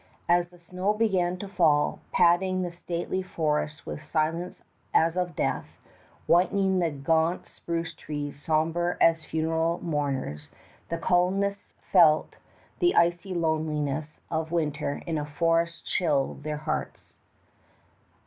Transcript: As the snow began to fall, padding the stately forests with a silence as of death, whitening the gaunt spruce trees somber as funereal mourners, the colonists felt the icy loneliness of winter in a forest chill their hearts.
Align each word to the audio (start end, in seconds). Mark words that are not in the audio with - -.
As 0.27 0.49
the 0.49 0.57
snow 0.57 0.95
began 0.95 1.37
to 1.37 1.47
fall, 1.47 1.99
padding 2.11 2.63
the 2.63 2.71
stately 2.71 3.21
forests 3.21 3.85
with 3.85 4.01
a 4.01 4.03
silence 4.03 4.63
as 4.95 5.15
of 5.15 5.35
death, 5.35 5.67
whitening 6.25 6.79
the 6.79 6.89
gaunt 6.89 7.45
spruce 7.47 7.93
trees 7.93 8.41
somber 8.41 8.97
as 8.99 9.25
funereal 9.25 9.79
mourners, 9.83 10.49
the 10.89 10.97
colonists 10.97 11.73
felt 11.91 12.37
the 12.79 12.95
icy 12.95 13.35
loneliness 13.35 14.19
of 14.31 14.51
winter 14.51 15.03
in 15.05 15.19
a 15.19 15.25
forest 15.27 15.85
chill 15.85 16.33
their 16.41 16.57
hearts. 16.57 17.15